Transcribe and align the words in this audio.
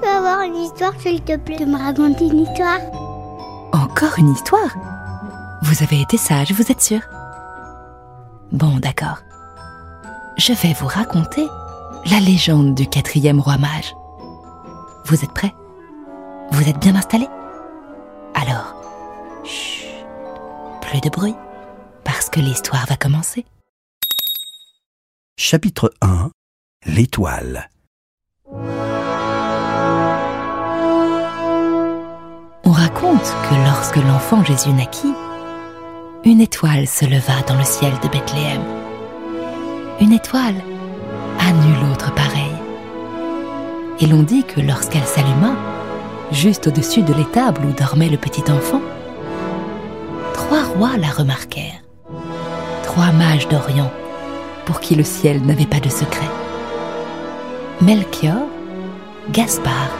Peux 0.00 0.08
avoir 0.08 0.42
une 0.42 0.56
histoire, 0.56 0.92
s'il 1.00 1.22
te 1.22 1.36
plaît, 1.36 1.58
de 1.58 1.64
me 1.64 1.76
raconter 1.78 2.26
une 2.26 2.40
histoire? 2.40 2.80
Encore 3.72 4.18
une 4.18 4.32
histoire? 4.32 4.74
Vous 5.62 5.82
avez 5.82 6.00
été 6.00 6.16
sage, 6.16 6.52
vous 6.52 6.70
êtes 6.70 6.80
sûr? 6.80 7.00
Bon, 8.52 8.76
d'accord. 8.78 9.18
Je 10.36 10.52
vais 10.52 10.72
vous 10.72 10.86
raconter 10.86 11.46
la 12.10 12.20
légende 12.20 12.74
du 12.74 12.86
quatrième 12.88 13.40
roi 13.40 13.58
mage. 13.58 13.94
Vous 15.04 15.22
êtes 15.24 15.32
prêts? 15.32 15.54
Vous 16.50 16.68
êtes 16.68 16.78
bien 16.78 16.94
installés? 16.94 17.28
Alors, 18.34 18.74
chut, 19.44 19.88
plus 20.80 21.00
de 21.00 21.10
bruit, 21.10 21.34
parce 22.04 22.30
que 22.30 22.40
l'histoire 22.40 22.86
va 22.86 22.96
commencer. 22.96 23.44
Chapitre 25.36 25.92
1 26.02 26.30
L'étoile. 26.86 27.68
Que 33.16 33.54
lorsque 33.64 33.96
l'enfant 33.96 34.44
Jésus 34.44 34.72
naquit, 34.72 35.14
une 36.24 36.42
étoile 36.42 36.86
se 36.86 37.06
leva 37.06 37.40
dans 37.46 37.56
le 37.56 37.64
ciel 37.64 37.92
de 38.02 38.08
Bethléem. 38.08 38.60
Une 40.00 40.12
étoile 40.12 40.56
à 41.40 41.50
nul 41.50 41.90
autre 41.90 42.14
pareille. 42.14 42.44
Et 44.00 44.06
l'on 44.06 44.22
dit 44.22 44.44
que 44.44 44.60
lorsqu'elle 44.60 45.04
s'alluma, 45.04 45.54
juste 46.32 46.66
au-dessus 46.66 47.02
de 47.02 47.14
l'étable 47.14 47.62
où 47.64 47.72
dormait 47.72 48.10
le 48.10 48.18
petit 48.18 48.44
enfant, 48.50 48.82
trois 50.34 50.64
rois 50.64 50.98
la 50.98 51.08
remarquèrent. 51.08 51.82
Trois 52.82 53.12
mages 53.12 53.48
d'Orient, 53.48 53.90
pour 54.66 54.80
qui 54.80 54.94
le 54.94 55.04
ciel 55.04 55.42
n'avait 55.42 55.66
pas 55.66 55.80
de 55.80 55.88
secret. 55.88 56.28
Melchior, 57.80 58.46
Gaspard 59.30 59.92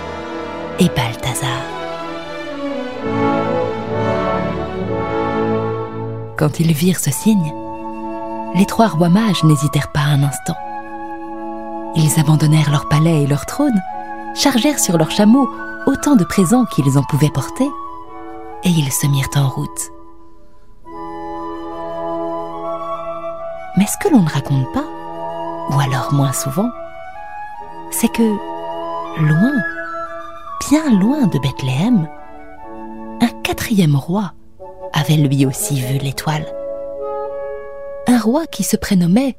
et 0.78 0.88
Balthazar. 0.88 1.77
Quand 6.38 6.60
ils 6.60 6.72
virent 6.72 7.00
ce 7.00 7.10
signe, 7.10 7.52
les 8.54 8.64
trois 8.64 8.86
rois 8.86 9.08
mages 9.08 9.42
n'hésitèrent 9.42 9.90
pas 9.90 10.02
un 10.02 10.22
instant. 10.22 10.56
Ils 11.96 12.20
abandonnèrent 12.20 12.70
leur 12.70 12.88
palais 12.88 13.24
et 13.24 13.26
leur 13.26 13.44
trône, 13.44 13.82
chargèrent 14.36 14.78
sur 14.78 14.96
leurs 14.98 15.10
chameaux 15.10 15.50
autant 15.86 16.14
de 16.14 16.22
présents 16.22 16.64
qu'ils 16.64 16.96
en 16.96 17.02
pouvaient 17.02 17.30
porter, 17.30 17.68
et 18.62 18.68
ils 18.68 18.92
se 18.92 19.08
mirent 19.08 19.26
en 19.34 19.48
route. 19.48 19.90
Mais 23.76 23.86
ce 23.86 23.98
que 23.98 24.12
l'on 24.12 24.22
ne 24.22 24.30
raconte 24.30 24.72
pas, 24.72 24.86
ou 25.70 25.80
alors 25.80 26.12
moins 26.12 26.32
souvent, 26.32 26.70
c'est 27.90 28.12
que, 28.12 28.36
loin, 29.20 29.54
bien 30.70 30.88
loin 31.00 31.26
de 31.26 31.38
Bethléem, 31.40 32.08
un 33.20 33.42
quatrième 33.42 33.96
roi 33.96 34.34
avait 34.92 35.16
lui 35.16 35.46
aussi 35.46 35.80
vu 35.80 35.98
l'étoile. 35.98 36.46
Un 38.06 38.18
roi 38.18 38.46
qui 38.46 38.62
se 38.62 38.76
prénommait 38.76 39.36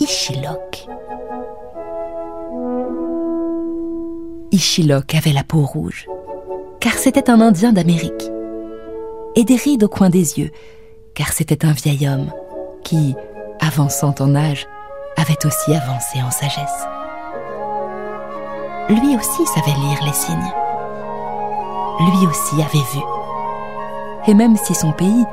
Ishilok. 0.00 0.86
Ishilok 4.52 5.14
avait 5.14 5.32
la 5.32 5.44
peau 5.44 5.64
rouge, 5.64 6.06
car 6.80 6.94
c'était 6.94 7.30
un 7.30 7.40
Indien 7.40 7.72
d'Amérique, 7.72 8.30
et 9.34 9.44
des 9.44 9.56
rides 9.56 9.84
au 9.84 9.88
coin 9.88 10.10
des 10.10 10.38
yeux, 10.38 10.50
car 11.14 11.32
c'était 11.32 11.64
un 11.64 11.72
vieil 11.72 12.06
homme 12.08 12.30
qui, 12.84 13.14
avançant 13.60 14.14
en 14.20 14.34
âge, 14.34 14.66
avait 15.16 15.46
aussi 15.46 15.74
avancé 15.74 16.22
en 16.22 16.30
sagesse. 16.30 16.86
Lui 18.88 19.16
aussi 19.16 19.46
savait 19.46 19.78
lire 19.78 20.04
les 20.04 20.12
signes. 20.12 20.52
Lui 22.00 22.26
aussi 22.26 22.54
avait 22.56 22.84
vu. 22.92 23.11
Et 24.26 24.34
même 24.34 24.56
si 24.56 24.74
son 24.74 24.92
pays 24.92 25.24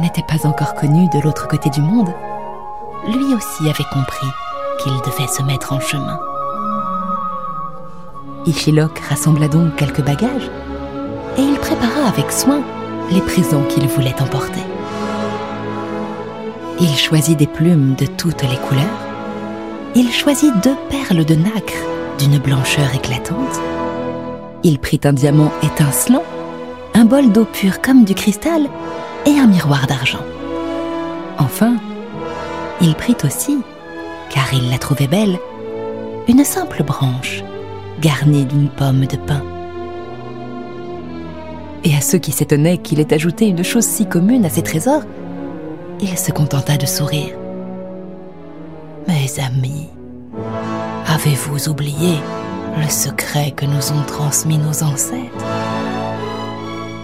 n'était 0.00 0.22
pas 0.22 0.46
encore 0.46 0.74
connu 0.74 1.08
de 1.10 1.20
l'autre 1.20 1.48
côté 1.48 1.70
du 1.70 1.82
monde, 1.82 2.08
lui 3.06 3.34
aussi 3.34 3.68
avait 3.68 3.88
compris 3.92 4.26
qu'il 4.82 4.92
devait 4.92 5.28
se 5.28 5.42
mettre 5.42 5.72
en 5.72 5.80
chemin. 5.80 6.18
Ishilok 8.46 8.98
rassembla 9.00 9.48
donc 9.48 9.76
quelques 9.76 10.02
bagages 10.02 10.50
et 11.36 11.42
il 11.42 11.56
prépara 11.56 12.08
avec 12.08 12.32
soin 12.32 12.62
les 13.10 13.20
présents 13.20 13.64
qu'il 13.64 13.86
voulait 13.86 14.20
emporter. 14.20 14.62
Il 16.80 16.96
choisit 16.96 17.36
des 17.36 17.46
plumes 17.46 17.94
de 17.96 18.06
toutes 18.06 18.42
les 18.42 18.56
couleurs. 18.56 18.84
Il 19.94 20.10
choisit 20.12 20.52
deux 20.62 20.76
perles 20.88 21.24
de 21.24 21.34
nacre 21.34 21.82
d'une 22.18 22.38
blancheur 22.38 22.94
éclatante. 22.94 23.60
Il 24.62 24.78
prit 24.78 25.00
un 25.04 25.12
diamant 25.12 25.52
étincelant, 25.62 26.22
un 26.98 27.04
bol 27.04 27.30
d'eau 27.30 27.44
pure 27.44 27.80
comme 27.80 28.04
du 28.04 28.12
cristal 28.12 28.62
et 29.24 29.38
un 29.38 29.46
miroir 29.46 29.86
d'argent. 29.86 30.24
Enfin, 31.38 31.76
il 32.80 32.96
prit 32.96 33.16
aussi, 33.22 33.58
car 34.30 34.52
il 34.52 34.68
la 34.68 34.78
trouvait 34.78 35.06
belle, 35.06 35.38
une 36.26 36.44
simple 36.44 36.82
branche 36.82 37.44
garnie 38.00 38.44
d'une 38.46 38.68
pomme 38.68 39.06
de 39.06 39.16
pin. 39.16 39.44
Et 41.84 41.94
à 41.94 42.00
ceux 42.00 42.18
qui 42.18 42.32
s'étonnaient 42.32 42.78
qu'il 42.78 42.98
ait 42.98 43.14
ajouté 43.14 43.46
une 43.46 43.62
chose 43.62 43.86
si 43.86 44.06
commune 44.06 44.44
à 44.44 44.50
ses 44.50 44.62
trésors, 44.62 45.02
il 46.00 46.18
se 46.18 46.32
contenta 46.32 46.76
de 46.76 46.86
sourire. 46.86 47.36
Mes 49.06 49.38
amis, 49.38 49.86
avez-vous 51.06 51.68
oublié 51.68 52.16
le 52.76 52.90
secret 52.90 53.52
que 53.52 53.66
nous 53.66 53.92
ont 53.92 54.04
transmis 54.04 54.58
nos 54.58 54.82
ancêtres? 54.82 55.67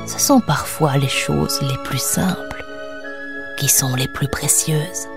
Ce 0.07 0.19
sont 0.19 0.41
parfois 0.41 0.97
les 0.97 1.09
choses 1.09 1.61
les 1.63 1.79
plus 1.83 2.03
simples 2.03 2.65
qui 3.59 3.69
sont 3.69 3.95
les 3.95 4.09
plus 4.09 4.29
précieuses. 4.29 5.09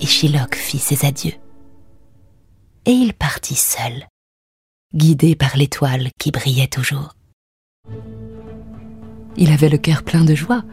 Ishilok 0.00 0.54
fit 0.56 0.78
ses 0.78 1.06
adieux. 1.06 1.34
Et 2.84 2.90
il 2.90 3.14
partit 3.14 3.54
seul, 3.54 4.06
guidé 4.94 5.36
par 5.36 5.56
l'étoile 5.56 6.10
qui 6.18 6.32
brillait 6.32 6.66
toujours. 6.66 7.14
Il 9.36 9.50
avait 9.50 9.68
le 9.68 9.78
cœur 9.78 10.02
plein 10.02 10.24
de 10.24 10.34
joie, 10.34 10.64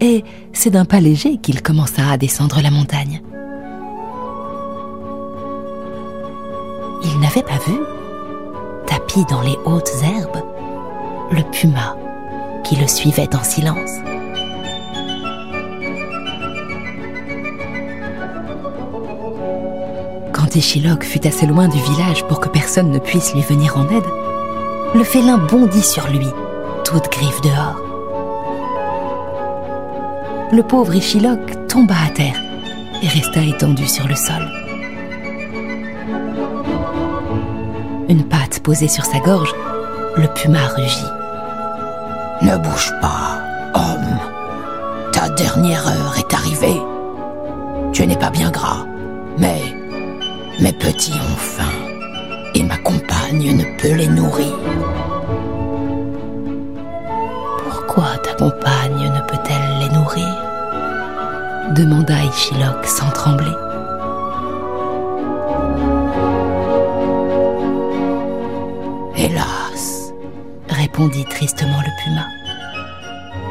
et 0.00 0.22
c'est 0.52 0.70
d'un 0.70 0.84
pas 0.84 1.00
léger 1.00 1.38
qu'il 1.38 1.60
commença 1.60 2.08
à 2.08 2.16
descendre 2.16 2.62
la 2.62 2.70
montagne. 2.70 3.20
N'avait 7.28 7.42
pas 7.42 7.58
vu, 7.66 7.78
tapis 8.86 9.26
dans 9.26 9.42
les 9.42 9.58
hautes 9.66 9.92
herbes, 10.02 10.42
le 11.30 11.42
puma 11.50 11.94
qui 12.64 12.74
le 12.76 12.86
suivait 12.86 13.28
en 13.36 13.42
silence. 13.42 13.90
Quand 20.32 20.56
Échilok 20.56 21.04
fut 21.04 21.26
assez 21.26 21.44
loin 21.44 21.68
du 21.68 21.78
village 21.78 22.24
pour 22.28 22.40
que 22.40 22.48
personne 22.48 22.90
ne 22.90 22.98
puisse 22.98 23.34
lui 23.34 23.42
venir 23.42 23.76
en 23.76 23.86
aide, 23.90 24.08
le 24.94 25.04
félin 25.04 25.36
bondit 25.36 25.82
sur 25.82 26.08
lui, 26.08 26.28
toute 26.82 27.12
griffe 27.12 27.42
dehors. 27.42 27.82
Le 30.50 30.62
pauvre 30.62 30.94
Échilok 30.94 31.66
tomba 31.68 31.94
à 32.06 32.08
terre 32.08 32.40
et 33.02 33.08
resta 33.08 33.42
étendu 33.42 33.86
sur 33.86 34.08
le 34.08 34.14
sol. 34.14 34.67
Une 38.08 38.24
patte 38.24 38.60
posée 38.60 38.88
sur 38.88 39.04
sa 39.04 39.18
gorge, 39.18 39.54
le 40.16 40.26
puma 40.28 40.66
rugit. 40.74 41.12
Ne 42.40 42.56
bouge 42.56 42.90
pas, 43.02 43.42
homme. 43.74 44.18
Ta 45.12 45.28
dernière 45.28 45.86
heure 45.86 46.16
est 46.18 46.32
arrivée. 46.32 46.80
Tu 47.92 48.06
n'es 48.06 48.16
pas 48.16 48.30
bien 48.30 48.50
gras, 48.50 48.86
mais 49.36 49.60
mes 50.58 50.72
petits 50.72 51.12
ont 51.12 51.36
faim 51.36 51.64
et 52.54 52.62
ma 52.62 52.78
compagne 52.78 53.54
ne 53.54 53.78
peut 53.78 53.94
les 53.94 54.08
nourrir. 54.08 54.54
Pourquoi 57.68 58.16
ta 58.22 58.32
compagne 58.32 59.12
ne 59.14 59.20
peut-elle 59.20 59.80
les 59.80 59.94
nourrir? 59.94 60.34
demanda 61.74 62.14
Ichilok 62.24 62.86
sans 62.86 63.10
trembler. 63.10 63.67
Répondit 70.98 71.24
tristement 71.26 71.80
le 71.80 72.02
puma. 72.02 72.26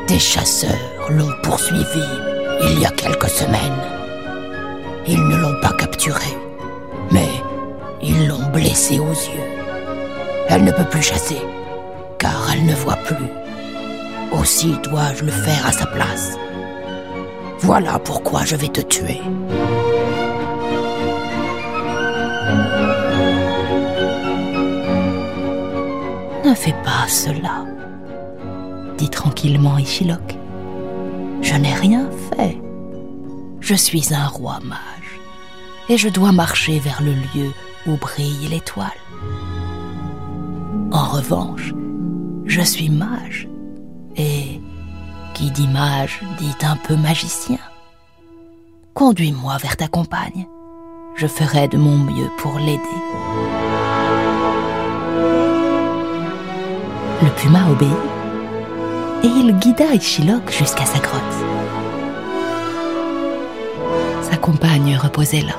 Des 0.10 0.20
chasseurs 0.20 0.76
l'ont 1.10 1.32
poursuivi 1.44 2.04
il 2.62 2.82
y 2.82 2.86
a 2.86 2.90
quelques 2.90 3.30
semaines. 3.30 3.82
Ils 5.08 5.26
ne 5.26 5.38
l'ont 5.38 5.62
pas 5.62 5.72
capturé, 5.72 6.26
mais 7.10 7.30
ils 8.02 8.28
l'ont 8.28 8.50
blessée 8.52 9.00
aux 9.00 9.14
yeux. 9.14 9.48
Elle 10.50 10.66
ne 10.66 10.72
peut 10.72 10.90
plus 10.92 11.02
chasser, 11.02 11.38
car 12.20 12.50
elle 12.52 12.66
ne 12.66 12.76
voit 12.76 12.98
plus. 12.98 13.32
Aussi 14.34 14.76
dois-je 14.84 15.24
le 15.24 15.32
faire 15.32 15.66
à 15.66 15.72
sa 15.72 15.86
place. 15.86 16.38
Voilà 17.60 17.98
pourquoi 17.98 18.44
je 18.44 18.58
vais 18.58 18.68
te 18.68 18.82
tuer. 18.82 19.22
Ne 26.48 26.54
fais 26.54 26.76
pas 26.82 27.10
cela, 27.10 27.66
dit 28.98 29.10
tranquillement 29.10 29.78
Ichilok. 29.78 30.38
Je 31.42 31.54
n'ai 31.56 31.74
rien 31.74 32.10
fait. 32.30 32.58
Je 33.60 33.76
suis 33.76 34.14
un 34.14 34.28
roi 34.28 34.60
mage, 34.64 35.20
et 35.90 35.98
je 35.98 36.08
dois 36.08 36.32
marcher 36.32 36.80
vers 36.80 37.02
le 37.04 37.12
lieu 37.12 37.52
où 37.86 37.98
brille 37.98 38.48
l'étoile. 38.50 38.88
En 40.94 41.04
revanche, 41.04 41.74
je 42.46 42.62
suis 42.62 42.90
mage, 42.90 43.50
et 44.16 44.62
qui 45.34 45.52
dit 45.52 45.68
mage 45.68 46.22
dit 46.40 46.66
un 46.66 46.78
peu 46.78 46.96
magicien. 46.96 47.60
Conduis-moi 48.94 49.58
vers 49.58 49.76
ta 49.76 49.90
compagne. 49.90 50.48
Je 51.18 51.28
ferai 51.28 51.68
de 51.68 51.78
mon 51.78 51.98
mieux 51.98 52.30
pour 52.38 52.58
l'aider. 52.58 53.57
Le 57.24 57.30
puma 57.32 57.70
obéit 57.72 57.90
et 59.24 59.28
il 59.28 59.58
guida 59.58 59.86
Ichilok 59.94 60.52
jusqu'à 60.52 60.86
sa 60.86 61.00
grotte. 61.00 61.24
Sa 64.22 64.38
compagne 64.38 64.96
reposait 65.02 65.42
là, 65.42 65.56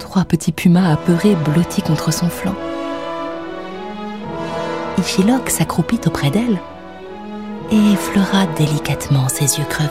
trois 0.00 0.24
petits 0.24 0.50
pumas 0.50 0.92
apeurés 0.92 1.36
blottis 1.36 1.82
contre 1.82 2.12
son 2.12 2.28
flanc. 2.28 2.56
Ichilok 4.98 5.50
s'accroupit 5.50 6.00
auprès 6.06 6.30
d'elle 6.30 6.58
et 7.70 7.92
effleura 7.92 8.46
délicatement 8.58 9.28
ses 9.28 9.58
yeux 9.58 9.66
crevés. 9.68 9.90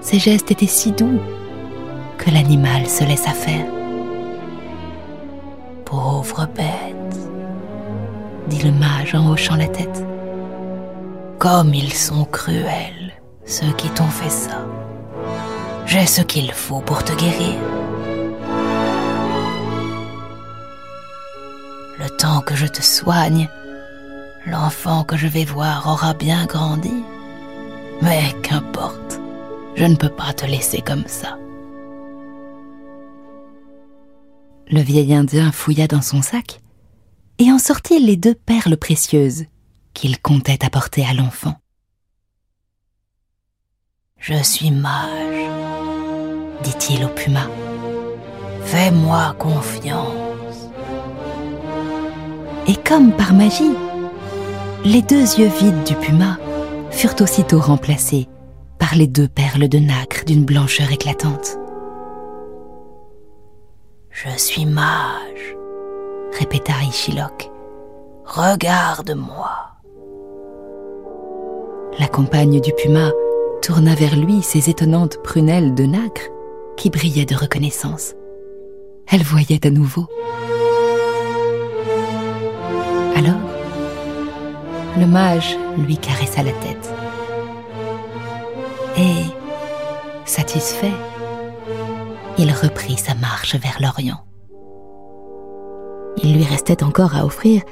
Ses 0.00 0.20
gestes 0.20 0.52
étaient 0.52 0.66
si 0.66 0.92
doux 0.92 1.18
que 2.18 2.30
l'animal 2.30 2.86
se 2.86 3.02
laissa 3.02 3.30
faire. 3.30 3.66
Pauvre 5.84 6.46
bête, 6.54 7.35
dit 8.48 8.62
le 8.62 8.72
mage 8.72 9.14
en 9.14 9.30
hochant 9.30 9.56
la 9.56 9.68
tête. 9.68 10.04
Comme 11.38 11.74
ils 11.74 11.92
sont 11.92 12.24
cruels, 12.24 13.12
ceux 13.44 13.72
qui 13.72 13.88
t'ont 13.90 14.04
fait 14.04 14.30
ça. 14.30 14.66
J'ai 15.86 16.06
ce 16.06 16.22
qu'il 16.22 16.52
faut 16.52 16.80
pour 16.80 17.04
te 17.04 17.12
guérir. 17.12 17.54
Le 21.98 22.10
temps 22.18 22.40
que 22.40 22.54
je 22.54 22.66
te 22.66 22.82
soigne, 22.82 23.48
l'enfant 24.46 25.04
que 25.04 25.16
je 25.16 25.26
vais 25.26 25.44
voir 25.44 25.86
aura 25.86 26.14
bien 26.14 26.46
grandi. 26.46 27.04
Mais 28.02 28.34
qu'importe, 28.42 29.20
je 29.74 29.84
ne 29.84 29.96
peux 29.96 30.08
pas 30.08 30.32
te 30.32 30.46
laisser 30.46 30.82
comme 30.82 31.06
ça. 31.06 31.38
Le 34.68 34.80
vieil 34.80 35.14
Indien 35.14 35.52
fouilla 35.52 35.86
dans 35.86 36.02
son 36.02 36.22
sac 36.22 36.60
et 37.38 37.52
en 37.52 37.58
sortit 37.58 37.98
les 37.98 38.16
deux 38.16 38.34
perles 38.34 38.76
précieuses 38.76 39.44
qu'il 39.94 40.20
comptait 40.20 40.64
apporter 40.64 41.04
à 41.04 41.14
l'enfant. 41.14 41.54
Je 44.18 44.42
suis 44.42 44.70
mage, 44.70 45.50
dit-il 46.62 47.04
au 47.04 47.08
puma. 47.08 47.48
Fais-moi 48.64 49.34
confiance. 49.38 50.70
Et 52.66 52.74
comme 52.74 53.12
par 53.12 53.32
magie, 53.32 53.74
les 54.84 55.02
deux 55.02 55.38
yeux 55.38 55.50
vides 55.60 55.84
du 55.84 55.94
puma 55.94 56.38
furent 56.90 57.20
aussitôt 57.20 57.60
remplacés 57.60 58.28
par 58.78 58.94
les 58.94 59.06
deux 59.06 59.28
perles 59.28 59.68
de 59.68 59.78
nacre 59.78 60.24
d'une 60.24 60.44
blancheur 60.44 60.90
éclatante. 60.90 61.58
Je 64.10 64.30
suis 64.36 64.64
mage, 64.64 65.56
répéta 66.38 66.72
Ichilok. 66.86 67.50
Regarde-moi. 68.24 69.50
La 71.98 72.08
compagne 72.08 72.60
du 72.60 72.72
puma 72.72 73.10
tourna 73.62 73.94
vers 73.94 74.16
lui 74.16 74.42
ses 74.42 74.68
étonnantes 74.68 75.22
prunelles 75.22 75.74
de 75.74 75.84
nacre 75.84 76.28
qui 76.76 76.90
brillaient 76.90 77.24
de 77.24 77.34
reconnaissance. 77.34 78.14
Elle 79.10 79.22
voyait 79.22 79.66
à 79.66 79.70
nouveau. 79.70 80.06
Alors, 83.14 83.40
le 84.98 85.06
mage 85.06 85.56
lui 85.78 85.96
caressa 85.96 86.42
la 86.42 86.52
tête. 86.52 86.92
Et, 88.98 89.24
satisfait, 90.26 90.92
il 92.36 92.52
reprit 92.52 92.98
sa 92.98 93.14
marche 93.14 93.56
vers 93.56 93.78
l'Orient. 93.80 94.22
Il 96.22 96.34
lui 96.34 96.44
restait 96.44 96.82
encore 96.82 97.14
à 97.14 97.24
offrir 97.24 97.62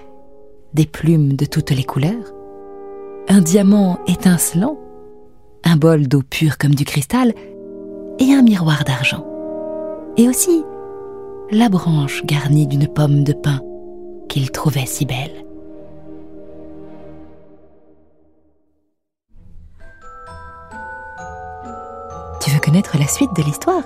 des 0.74 0.86
plumes 0.86 1.34
de 1.34 1.44
toutes 1.44 1.70
les 1.70 1.84
couleurs, 1.84 2.32
un 3.28 3.40
diamant 3.40 3.98
étincelant, 4.06 4.78
un 5.64 5.76
bol 5.76 6.08
d'eau 6.08 6.22
pure 6.22 6.58
comme 6.58 6.74
du 6.74 6.84
cristal 6.84 7.32
et 8.18 8.32
un 8.32 8.42
miroir 8.42 8.84
d'argent. 8.84 9.24
Et 10.16 10.28
aussi 10.28 10.62
la 11.50 11.68
branche 11.68 12.24
garnie 12.24 12.66
d'une 12.66 12.86
pomme 12.86 13.24
de 13.24 13.32
pin 13.32 13.60
qu'il 14.28 14.50
trouvait 14.50 14.86
si 14.86 15.06
belle. 15.06 15.44
Tu 22.40 22.50
veux 22.50 22.60
connaître 22.60 22.98
la 22.98 23.06
suite 23.06 23.34
de 23.36 23.42
l'histoire? 23.42 23.84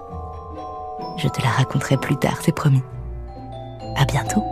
Je 1.16 1.28
te 1.28 1.42
la 1.42 1.48
raconterai 1.48 1.96
plus 1.96 2.16
tard, 2.16 2.38
c'est 2.42 2.54
promis. 2.54 2.82
À 3.98 4.04
bientôt. 4.04 4.44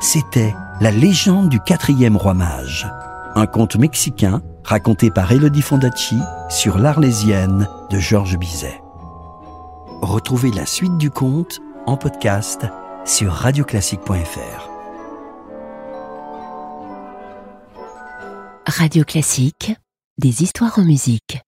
C'était 0.00 0.54
La 0.80 0.90
légende 0.90 1.48
du 1.48 1.60
quatrième 1.60 2.16
roi 2.16 2.34
mage, 2.34 2.86
un 3.36 3.46
conte 3.46 3.76
mexicain 3.76 4.42
raconté 4.64 5.10
par 5.10 5.30
Elodie 5.30 5.62
Fondacci 5.62 6.18
sur 6.48 6.78
l'Arlésienne 6.78 7.68
de 7.90 7.98
Georges 7.98 8.38
Bizet. 8.38 8.82
Retrouvez 10.02 10.50
la 10.50 10.66
suite 10.66 10.98
du 10.98 11.10
conte 11.10 11.60
en 11.86 11.96
podcast 11.96 12.66
sur 13.04 13.32
radioclassique.fr. 13.32 14.70
Radio 18.66 19.04
Classique, 19.04 19.76
des 20.18 20.42
histoires 20.42 20.78
en 20.78 20.84
musique. 20.84 21.45